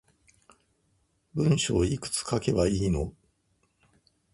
[1.35, 3.13] 文章いくつ書けばいいの